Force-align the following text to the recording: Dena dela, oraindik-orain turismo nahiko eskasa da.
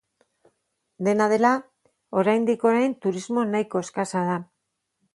Dena 1.07 1.27
dela, 1.33 1.51
oraindik-orain 2.23 2.99
turismo 3.07 3.47
nahiko 3.55 3.87
eskasa 3.89 4.29
da. 4.33 4.43